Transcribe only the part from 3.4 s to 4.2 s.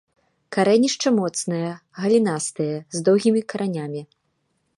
каранямі.